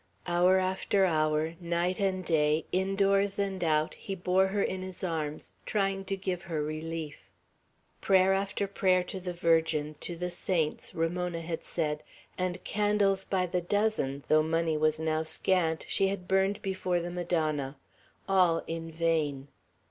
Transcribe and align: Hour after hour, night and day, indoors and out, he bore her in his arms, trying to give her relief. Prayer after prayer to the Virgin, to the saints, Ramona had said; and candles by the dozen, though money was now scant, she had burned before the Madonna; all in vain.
Hour 0.25 0.57
after 0.57 1.05
hour, 1.05 1.53
night 1.59 1.99
and 1.99 2.25
day, 2.25 2.65
indoors 2.71 3.37
and 3.37 3.63
out, 3.63 3.93
he 3.93 4.15
bore 4.15 4.47
her 4.47 4.63
in 4.63 4.81
his 4.81 5.03
arms, 5.03 5.53
trying 5.63 6.05
to 6.05 6.17
give 6.17 6.41
her 6.41 6.63
relief. 6.63 7.29
Prayer 8.01 8.33
after 8.33 8.65
prayer 8.65 9.03
to 9.03 9.19
the 9.19 9.31
Virgin, 9.31 9.93
to 9.99 10.15
the 10.15 10.31
saints, 10.31 10.95
Ramona 10.95 11.41
had 11.41 11.63
said; 11.63 12.01
and 12.35 12.63
candles 12.63 13.25
by 13.25 13.45
the 13.45 13.61
dozen, 13.61 14.23
though 14.27 14.41
money 14.41 14.75
was 14.75 14.99
now 14.99 15.21
scant, 15.21 15.85
she 15.87 16.07
had 16.07 16.27
burned 16.27 16.63
before 16.63 16.99
the 16.99 17.11
Madonna; 17.11 17.77
all 18.27 18.63
in 18.65 18.89
vain. 18.91 19.49